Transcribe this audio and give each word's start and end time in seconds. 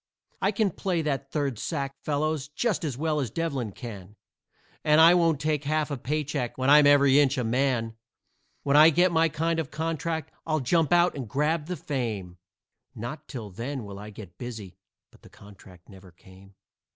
I 0.41 0.49
can 0.51 0.71
play 0.71 1.03
that 1.03 1.31
third 1.31 1.59
sack, 1.59 1.93
fellows, 2.03 2.47
just 2.47 2.83
as 2.83 2.97
well 2.97 3.19
as 3.19 3.29
Devlin 3.29 3.71
can, 3.71 4.15
And 4.83 4.99
I 4.99 5.13
won't 5.13 5.39
take 5.39 5.63
half 5.65 5.91
a 5.91 5.97
paycheck, 5.99 6.57
when 6.57 6.71
I'm 6.71 6.87
every 6.87 7.19
inch 7.19 7.37
a 7.37 7.43
man. 7.43 7.95
When 8.63 8.75
I 8.75 8.89
get 8.89 9.11
my 9.11 9.29
kind 9.29 9.59
of 9.59 9.69
contract, 9.69 10.31
I'll 10.43 10.59
jump 10.59 10.91
out 10.91 11.13
and 11.15 11.29
grab 11.29 11.67
the 11.67 11.77
fame, 11.77 12.39
Not 12.95 13.27
till 13.27 13.51
then 13.51 13.83
will 13.85 13.99
I 13.99 14.09
get 14.09 14.39
busy" 14.39 14.75
but 15.11 15.21
the 15.21 15.29
contract 15.29 15.87
never 15.87 16.11
came. 16.11 16.55